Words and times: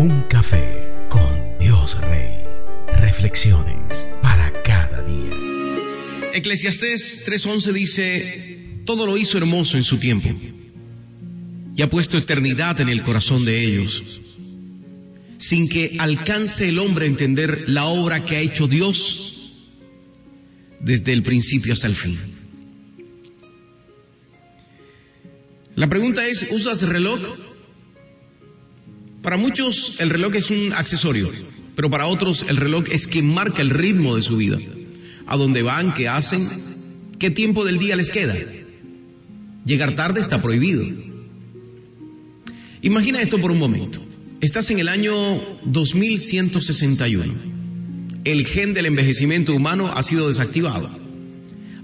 Un 0.00 0.22
café 0.30 0.64
con 1.10 1.58
Dios 1.58 2.00
Rey. 2.00 2.32
Reflexiones 3.02 4.06
para 4.22 4.50
cada 4.62 5.02
día. 5.02 6.32
Eclesiastés 6.32 7.28
3:11 7.28 7.72
dice, 7.74 8.82
todo 8.86 9.04
lo 9.04 9.18
hizo 9.18 9.36
hermoso 9.36 9.76
en 9.76 9.84
su 9.84 9.98
tiempo 9.98 10.30
y 11.76 11.82
ha 11.82 11.90
puesto 11.90 12.16
eternidad 12.16 12.80
en 12.80 12.88
el 12.88 13.02
corazón 13.02 13.44
de 13.44 13.62
ellos, 13.62 14.22
sin 15.36 15.68
que 15.68 15.98
alcance 15.98 16.70
el 16.70 16.78
hombre 16.78 17.04
a 17.04 17.08
entender 17.08 17.68
la 17.68 17.84
obra 17.84 18.24
que 18.24 18.36
ha 18.36 18.40
hecho 18.40 18.66
Dios 18.68 19.52
desde 20.80 21.12
el 21.12 21.22
principio 21.22 21.74
hasta 21.74 21.88
el 21.88 21.94
fin. 21.94 22.18
La 25.74 25.90
pregunta 25.90 26.26
es, 26.26 26.46
¿usas 26.52 26.88
reloj? 26.88 27.20
Para 29.30 29.40
muchos 29.40 30.00
el 30.00 30.10
reloj 30.10 30.34
es 30.34 30.50
un 30.50 30.72
accesorio, 30.72 31.30
pero 31.76 31.88
para 31.88 32.08
otros 32.08 32.44
el 32.48 32.56
reloj 32.56 32.86
es 32.90 33.06
quien 33.06 33.32
marca 33.32 33.62
el 33.62 33.70
ritmo 33.70 34.16
de 34.16 34.22
su 34.22 34.36
vida. 34.36 34.58
A 35.24 35.36
dónde 35.36 35.62
van, 35.62 35.94
qué 35.94 36.08
hacen, 36.08 36.44
qué 37.16 37.30
tiempo 37.30 37.64
del 37.64 37.78
día 37.78 37.94
les 37.94 38.10
queda. 38.10 38.34
Llegar 39.64 39.94
tarde 39.94 40.20
está 40.20 40.42
prohibido. 40.42 40.84
Imagina 42.82 43.22
esto 43.22 43.38
por 43.38 43.52
un 43.52 43.58
momento. 43.60 44.04
Estás 44.40 44.68
en 44.72 44.80
el 44.80 44.88
año 44.88 45.14
2161. 45.66 47.32
El 48.24 48.44
gen 48.44 48.74
del 48.74 48.86
envejecimiento 48.86 49.54
humano 49.54 49.92
ha 49.94 50.02
sido 50.02 50.26
desactivado. 50.26 50.90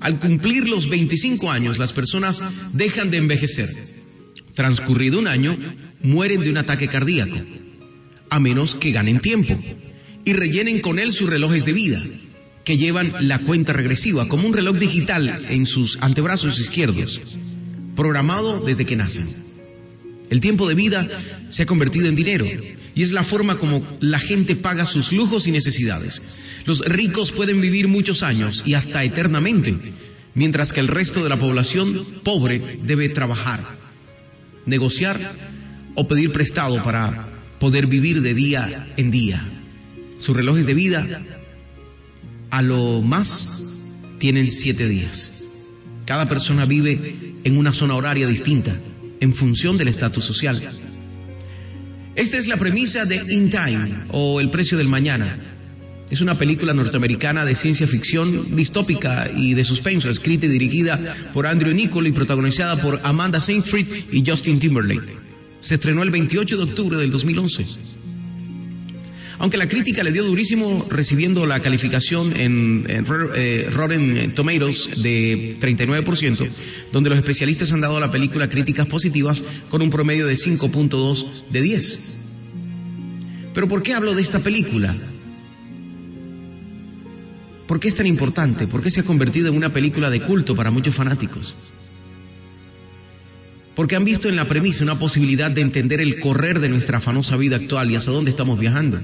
Al 0.00 0.18
cumplir 0.18 0.68
los 0.68 0.88
25 0.88 1.48
años, 1.48 1.78
las 1.78 1.92
personas 1.92 2.42
dejan 2.72 3.12
de 3.12 3.18
envejecer. 3.18 3.68
Transcurrido 4.56 5.18
un 5.18 5.28
año, 5.28 5.54
mueren 6.02 6.40
de 6.40 6.50
un 6.50 6.56
ataque 6.56 6.88
cardíaco, 6.88 7.36
a 8.30 8.40
menos 8.40 8.74
que 8.74 8.90
ganen 8.90 9.20
tiempo 9.20 9.54
y 10.24 10.32
rellenen 10.32 10.80
con 10.80 10.98
él 10.98 11.12
sus 11.12 11.28
relojes 11.28 11.66
de 11.66 11.74
vida, 11.74 12.02
que 12.64 12.78
llevan 12.78 13.12
la 13.20 13.38
cuenta 13.40 13.74
regresiva, 13.74 14.26
como 14.28 14.48
un 14.48 14.54
reloj 14.54 14.78
digital 14.78 15.44
en 15.50 15.66
sus 15.66 15.98
antebrazos 16.00 16.58
izquierdos, 16.58 17.20
programado 17.94 18.64
desde 18.64 18.86
que 18.86 18.96
nacen. 18.96 19.26
El 20.30 20.40
tiempo 20.40 20.66
de 20.66 20.74
vida 20.74 21.06
se 21.50 21.64
ha 21.64 21.66
convertido 21.66 22.08
en 22.08 22.16
dinero 22.16 22.46
y 22.94 23.02
es 23.02 23.12
la 23.12 23.22
forma 23.22 23.58
como 23.58 23.86
la 24.00 24.18
gente 24.18 24.56
paga 24.56 24.86
sus 24.86 25.12
lujos 25.12 25.46
y 25.46 25.52
necesidades. 25.52 26.22
Los 26.64 26.80
ricos 26.80 27.30
pueden 27.30 27.60
vivir 27.60 27.88
muchos 27.88 28.22
años 28.22 28.62
y 28.64 28.72
hasta 28.72 29.04
eternamente, 29.04 29.76
mientras 30.34 30.72
que 30.72 30.80
el 30.80 30.88
resto 30.88 31.22
de 31.22 31.28
la 31.28 31.38
población 31.38 32.06
pobre 32.24 32.80
debe 32.82 33.10
trabajar, 33.10 33.62
negociar 34.66 35.18
o 35.94 36.06
pedir 36.06 36.32
prestado 36.32 36.82
para 36.82 37.28
poder 37.58 37.86
vivir 37.86 38.20
de 38.20 38.34
día 38.34 38.86
en 38.96 39.10
día. 39.10 39.42
Sus 40.18 40.36
relojes 40.36 40.66
de 40.66 40.74
vida 40.74 41.22
a 42.50 42.62
lo 42.62 43.02
más 43.02 43.80
tienen 44.18 44.50
siete 44.50 44.86
días. 44.86 45.46
Cada 46.04 46.28
persona 46.28 46.64
vive 46.64 47.34
en 47.44 47.56
una 47.56 47.72
zona 47.72 47.94
horaria 47.94 48.26
distinta 48.26 48.74
en 49.20 49.32
función 49.32 49.76
del 49.76 49.88
estatus 49.88 50.24
social. 50.24 50.62
Esta 52.14 52.38
es 52.38 52.48
la 52.48 52.56
premisa 52.56 53.04
de 53.04 53.16
In 53.16 53.50
Time 53.50 54.06
o 54.10 54.40
El 54.40 54.50
precio 54.50 54.78
del 54.78 54.88
mañana. 54.88 55.55
Es 56.10 56.20
una 56.20 56.36
película 56.36 56.72
norteamericana 56.72 57.44
de 57.44 57.54
ciencia 57.54 57.86
ficción 57.86 58.54
distópica 58.54 59.28
y 59.34 59.54
de 59.54 59.64
suspenso, 59.64 60.08
escrita 60.08 60.46
y 60.46 60.50
dirigida 60.50 61.16
por 61.32 61.46
Andrew 61.46 61.74
Niccol 61.74 62.06
y 62.06 62.12
protagonizada 62.12 62.76
por 62.76 63.00
Amanda 63.02 63.40
Seyfried 63.40 63.86
y 64.12 64.24
Justin 64.24 64.60
Timberlake. 64.60 65.16
Se 65.60 65.74
estrenó 65.74 66.04
el 66.04 66.10
28 66.10 66.58
de 66.58 66.62
octubre 66.62 66.98
del 66.98 67.10
2011. 67.10 67.64
Aunque 69.38 69.56
la 69.58 69.68
crítica 69.68 70.02
le 70.02 70.12
dio 70.12 70.24
durísimo 70.24 70.86
recibiendo 70.90 71.44
la 71.44 71.60
calificación 71.60 72.34
en, 72.36 72.86
eh, 72.88 73.68
Rotten 73.70 74.32
Tomatoes 74.34 75.02
de 75.02 75.56
39%, 75.60 76.48
donde 76.92 77.10
los 77.10 77.18
especialistas 77.18 77.72
han 77.72 77.80
dado 77.80 77.96
a 77.96 78.00
la 78.00 78.12
película 78.12 78.48
críticas 78.48 78.86
positivas 78.86 79.42
con 79.68 79.82
un 79.82 79.90
promedio 79.90 80.26
de 80.26 80.34
5.2 80.34 81.26
de 81.50 81.60
10. 81.60 82.14
Pero 83.52 83.68
¿por 83.68 83.82
qué 83.82 83.92
hablo 83.92 84.14
de 84.14 84.22
esta 84.22 84.38
película? 84.38 84.96
¿Por 87.66 87.80
qué 87.80 87.88
es 87.88 87.96
tan 87.96 88.06
importante? 88.06 88.66
¿Por 88.66 88.82
qué 88.82 88.90
se 88.90 89.00
ha 89.00 89.04
convertido 89.04 89.48
en 89.48 89.56
una 89.56 89.72
película 89.72 90.10
de 90.10 90.20
culto 90.20 90.54
para 90.54 90.70
muchos 90.70 90.94
fanáticos? 90.94 91.56
Porque 93.74 93.96
han 93.96 94.04
visto 94.04 94.28
en 94.28 94.36
la 94.36 94.48
premisa 94.48 94.84
una 94.84 94.98
posibilidad 94.98 95.50
de 95.50 95.60
entender 95.60 96.00
el 96.00 96.20
correr 96.20 96.60
de 96.60 96.68
nuestra 96.68 96.98
afanosa 96.98 97.36
vida 97.36 97.56
actual 97.56 97.90
y 97.90 97.96
hacia 97.96 98.12
dónde 98.12 98.30
estamos 98.30 98.58
viajando. 98.58 99.00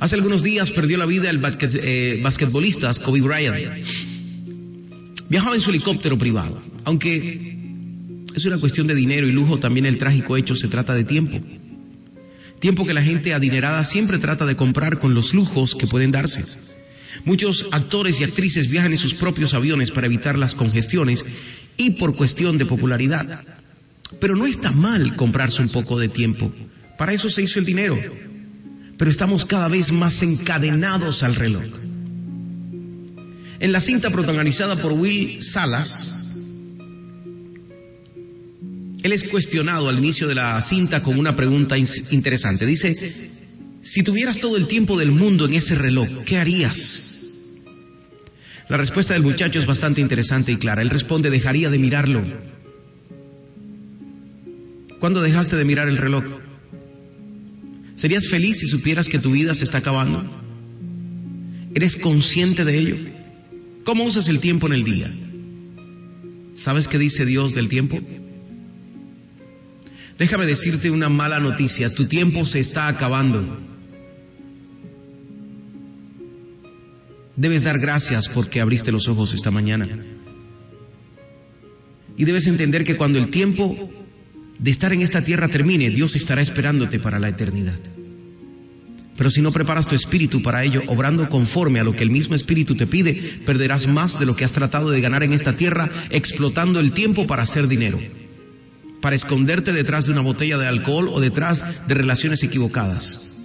Hace 0.00 0.16
algunos 0.16 0.42
días 0.42 0.70
perdió 0.72 0.98
la 0.98 1.06
vida 1.06 1.30
el 1.30 1.40
eh, 1.42 2.20
basquetbolista 2.22 2.92
Kobe 2.94 3.20
Bryant. 3.20 3.86
Viajaba 5.28 5.54
en 5.54 5.60
su 5.60 5.70
helicóptero 5.70 6.18
privado, 6.18 6.60
aunque 6.84 8.24
es 8.34 8.44
una 8.44 8.58
cuestión 8.58 8.86
de 8.86 8.94
dinero 8.94 9.26
y 9.26 9.32
lujo, 9.32 9.58
también 9.58 9.86
el 9.86 9.98
trágico 9.98 10.36
hecho 10.36 10.56
se 10.56 10.68
trata 10.68 10.94
de 10.94 11.04
tiempo. 11.04 11.40
Tiempo 12.58 12.86
que 12.86 12.94
la 12.94 13.02
gente 13.02 13.34
adinerada 13.34 13.84
siempre 13.84 14.18
trata 14.18 14.46
de 14.46 14.56
comprar 14.56 14.98
con 14.98 15.14
los 15.14 15.34
lujos 15.34 15.74
que 15.74 15.86
pueden 15.86 16.10
darse. 16.10 16.42
Muchos 17.24 17.66
actores 17.72 18.20
y 18.20 18.24
actrices 18.24 18.70
viajan 18.70 18.92
en 18.92 18.98
sus 18.98 19.14
propios 19.14 19.54
aviones 19.54 19.90
para 19.90 20.06
evitar 20.06 20.38
las 20.38 20.54
congestiones 20.54 21.24
y 21.76 21.90
por 21.92 22.14
cuestión 22.14 22.58
de 22.58 22.66
popularidad. 22.66 23.44
Pero 24.20 24.36
no 24.36 24.46
está 24.46 24.70
mal 24.72 25.16
comprarse 25.16 25.62
un 25.62 25.68
poco 25.68 25.98
de 25.98 26.08
tiempo. 26.08 26.52
Para 26.98 27.12
eso 27.12 27.28
se 27.28 27.42
hizo 27.42 27.58
el 27.58 27.64
dinero 27.64 27.98
pero 28.96 29.10
estamos 29.10 29.44
cada 29.44 29.68
vez 29.68 29.92
más 29.92 30.22
encadenados 30.22 31.22
al 31.22 31.34
reloj. 31.34 31.64
En 33.58 33.72
la 33.72 33.80
cinta 33.80 34.10
protagonizada 34.10 34.76
por 34.76 34.92
Will 34.92 35.42
Salas, 35.42 36.38
él 39.02 39.12
es 39.12 39.24
cuestionado 39.24 39.88
al 39.88 39.98
inicio 39.98 40.28
de 40.28 40.34
la 40.34 40.60
cinta 40.60 41.02
con 41.02 41.18
una 41.18 41.36
pregunta 41.36 41.76
interesante. 41.78 42.66
Dice, 42.66 42.94
si 43.82 44.02
tuvieras 44.02 44.38
todo 44.38 44.56
el 44.56 44.66
tiempo 44.66 44.98
del 44.98 45.12
mundo 45.12 45.46
en 45.46 45.54
ese 45.54 45.74
reloj, 45.74 46.08
¿qué 46.24 46.38
harías? 46.38 47.05
La 48.68 48.76
respuesta 48.76 49.14
del 49.14 49.22
muchacho 49.22 49.60
es 49.60 49.66
bastante 49.66 50.00
interesante 50.00 50.52
y 50.52 50.56
clara. 50.56 50.82
Él 50.82 50.90
responde, 50.90 51.30
dejaría 51.30 51.70
de 51.70 51.78
mirarlo. 51.78 52.24
¿Cuándo 54.98 55.22
dejaste 55.22 55.56
de 55.56 55.64
mirar 55.64 55.88
el 55.88 55.98
reloj? 55.98 56.24
¿Serías 57.94 58.28
feliz 58.28 58.58
si 58.58 58.66
supieras 58.66 59.08
que 59.08 59.18
tu 59.18 59.30
vida 59.30 59.54
se 59.54 59.64
está 59.64 59.78
acabando? 59.78 60.24
¿Eres 61.74 61.96
consciente 61.96 62.64
de 62.64 62.78
ello? 62.78 62.96
¿Cómo 63.84 64.04
usas 64.04 64.28
el 64.28 64.40
tiempo 64.40 64.66
en 64.66 64.72
el 64.72 64.84
día? 64.84 65.10
¿Sabes 66.54 66.88
qué 66.88 66.98
dice 66.98 67.24
Dios 67.24 67.54
del 67.54 67.68
tiempo? 67.68 68.00
Déjame 70.18 70.46
decirte 70.46 70.90
una 70.90 71.08
mala 71.08 71.38
noticia, 71.38 71.94
tu 71.94 72.06
tiempo 72.06 72.44
se 72.46 72.58
está 72.58 72.88
acabando. 72.88 73.75
Debes 77.36 77.64
dar 77.64 77.78
gracias 77.78 78.28
porque 78.28 78.60
abriste 78.60 78.90
los 78.90 79.08
ojos 79.08 79.34
esta 79.34 79.50
mañana. 79.50 79.88
Y 82.16 82.24
debes 82.24 82.46
entender 82.46 82.84
que 82.84 82.96
cuando 82.96 83.18
el 83.18 83.28
tiempo 83.28 83.90
de 84.58 84.70
estar 84.70 84.92
en 84.92 85.02
esta 85.02 85.20
tierra 85.20 85.48
termine, 85.48 85.90
Dios 85.90 86.16
estará 86.16 86.40
esperándote 86.40 86.98
para 86.98 87.18
la 87.18 87.28
eternidad. 87.28 87.78
Pero 89.16 89.30
si 89.30 89.40
no 89.40 89.50
preparas 89.50 89.86
tu 89.86 89.94
espíritu 89.94 90.42
para 90.42 90.64
ello, 90.64 90.82
obrando 90.88 91.28
conforme 91.28 91.80
a 91.80 91.84
lo 91.84 91.94
que 91.94 92.04
el 92.04 92.10
mismo 92.10 92.34
espíritu 92.34 92.74
te 92.74 92.86
pide, 92.86 93.14
perderás 93.44 93.86
más 93.86 94.18
de 94.18 94.26
lo 94.26 94.36
que 94.36 94.44
has 94.44 94.52
tratado 94.52 94.90
de 94.90 95.00
ganar 95.00 95.22
en 95.22 95.32
esta 95.32 95.54
tierra, 95.54 95.90
explotando 96.10 96.80
el 96.80 96.92
tiempo 96.92 97.26
para 97.26 97.42
hacer 97.42 97.66
dinero, 97.66 97.98
para 99.00 99.16
esconderte 99.16 99.72
detrás 99.72 100.06
de 100.06 100.12
una 100.12 100.20
botella 100.20 100.58
de 100.58 100.66
alcohol 100.66 101.08
o 101.08 101.20
detrás 101.20 101.86
de 101.86 101.94
relaciones 101.94 102.42
equivocadas. 102.42 103.36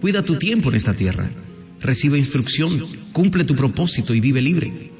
Cuida 0.00 0.22
tu 0.22 0.36
tiempo 0.36 0.70
en 0.70 0.76
esta 0.76 0.94
tierra, 0.94 1.30
recibe 1.82 2.18
instrucción, 2.18 2.86
cumple 3.12 3.44
tu 3.44 3.54
propósito 3.54 4.14
y 4.14 4.20
vive 4.20 4.40
libre. 4.40 4.90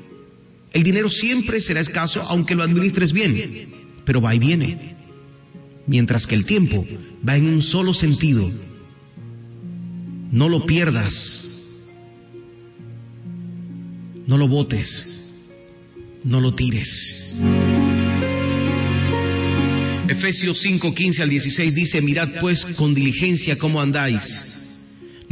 El 0.73 0.83
dinero 0.83 1.11
siempre 1.11 1.61
será 1.61 1.81
escaso 1.81 2.23
aunque 2.23 2.55
lo 2.55 2.63
administres 2.63 3.13
bien, 3.13 3.71
pero 4.05 4.21
va 4.21 4.35
y 4.35 4.39
viene 4.39 4.97
mientras 5.87 6.27
que 6.27 6.35
el 6.35 6.47
tiempo 6.47 6.87
va 7.27 7.37
en 7.37 7.49
un 7.49 7.63
solo 7.63 7.95
sentido. 7.95 8.51
No 10.31 10.49
lo 10.49 10.65
pierdas, 10.65 11.83
no 14.27 14.39
lo 14.39 14.49
botes, 14.49 15.55
no 16.25 16.41
lo 16.41 16.55
tires. 16.55 17.43
Efesios 20.09 20.59
5, 20.59 20.95
15 20.95 21.23
al 21.23 21.29
16 21.31 21.75
dice, 21.75 22.03
mirad 22.03 22.29
pues 22.41 22.65
con 22.65 22.95
diligencia 22.95 23.57
cómo 23.57 23.81
andáis, 23.81 24.62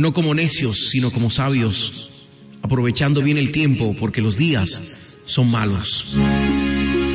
no 0.01 0.15
como 0.15 0.35
necios, 0.35 0.89
sino 0.89 1.11
como 1.11 1.31
sabios, 1.31 2.09
aprovechando 2.63 3.21
bien 3.23 3.37
el 3.37 3.53
tiempo, 3.53 3.95
porque 4.01 4.23
los 4.23 4.39
días 4.39 5.17
son 5.27 5.51
malos. 5.51 6.17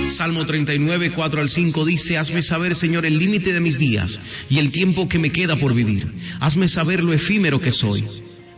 Salmo 0.08 0.46
39, 0.46 1.12
4 1.12 1.42
al 1.42 1.50
5 1.50 1.84
dice, 1.84 2.20
Hazme 2.20 2.44
saber, 2.44 2.76
Señor, 2.76 3.08
el 3.08 3.18
límite 3.18 3.54
de 3.54 3.60
mis 3.60 3.80
días 3.80 4.20
y 4.52 4.60
el 4.60 4.72
tiempo 4.72 5.10
que 5.10 5.18
me 5.18 5.32
queda 5.32 5.56
por 5.56 5.74
vivir. 5.74 6.14
Hazme 6.40 6.68
saber 6.68 7.04
lo 7.04 7.12
efímero 7.12 7.60
que 7.60 7.72
soy. 7.72 8.06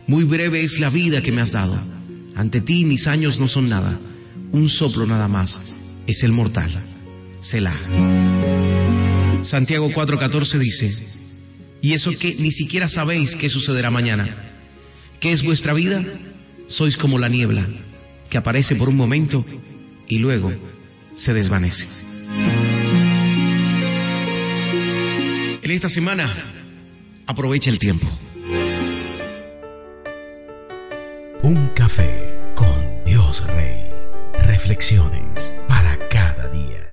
Muy 0.06 0.24
breve 0.24 0.62
es 0.62 0.78
la 0.78 0.90
vida 0.90 1.22
que 1.22 1.32
me 1.32 1.40
has 1.40 1.52
dado. 1.52 1.80
Ante 2.34 2.60
ti 2.60 2.84
mis 2.84 3.06
años 3.06 3.40
no 3.40 3.48
son 3.48 3.70
nada. 3.70 3.98
Un 4.52 4.68
soplo 4.68 5.06
nada 5.06 5.28
más 5.28 5.78
es 6.06 6.22
el 6.22 6.32
mortal. 6.32 6.70
Selah. 7.40 7.74
Santiago 9.40 9.88
4:14 9.88 10.58
dice, 10.58 10.92
y 11.80 11.92
eso 11.92 12.10
que 12.10 12.34
ni 12.38 12.50
siquiera 12.50 12.88
sabéis 12.88 13.36
qué 13.36 13.48
sucederá 13.48 13.90
mañana. 13.90 14.28
¿Qué 15.20 15.32
es 15.32 15.42
vuestra 15.42 15.74
vida? 15.74 16.04
Sois 16.66 16.96
como 16.96 17.18
la 17.18 17.28
niebla, 17.28 17.66
que 18.30 18.38
aparece 18.38 18.76
por 18.76 18.88
un 18.88 18.96
momento 18.96 19.44
y 20.06 20.18
luego 20.18 20.52
se 21.14 21.34
desvanece. 21.34 21.86
En 25.62 25.70
esta 25.70 25.88
semana, 25.88 26.32
aprovecha 27.26 27.70
el 27.70 27.78
tiempo. 27.78 28.06
Un 31.42 31.68
café 31.74 32.34
con 32.54 33.04
Dios 33.04 33.44
Rey. 33.46 33.84
Reflexiones 34.46 35.52
para 35.68 35.98
cada 36.08 36.48
día. 36.48 36.87